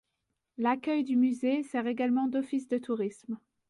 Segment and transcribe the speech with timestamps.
[0.57, 3.37] L’accueil du musée sert également d'office de tourisme.